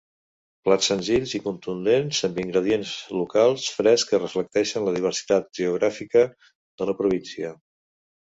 [0.67, 6.25] Plats senzills i contundents amb ingredients locals frescs que reflecteixen la diversitat geogràfica
[6.83, 7.53] de la província.